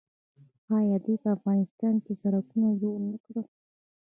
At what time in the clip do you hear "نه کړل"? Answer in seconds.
3.11-3.45